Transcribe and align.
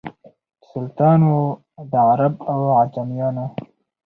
چي 0.61 0.65
سلطان 0.71 1.19
وو 1.29 1.41
د 1.91 1.93
عرب 2.09 2.35
او 2.51 2.59
عجمیانو 2.79 3.45